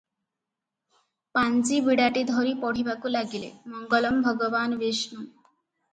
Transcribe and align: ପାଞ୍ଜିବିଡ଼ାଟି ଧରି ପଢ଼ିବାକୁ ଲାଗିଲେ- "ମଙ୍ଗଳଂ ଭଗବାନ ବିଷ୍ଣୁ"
ପାଞ୍ଜିବିଡ଼ାଟି 1.39 2.23
ଧରି 2.31 2.53
ପଢ଼ିବାକୁ 2.63 3.13
ଲାଗିଲେ- 3.15 3.53
"ମଙ୍ଗଳଂ 3.75 4.21
ଭଗବାନ 4.29 4.81
ବିଷ୍ଣୁ" 4.85 5.25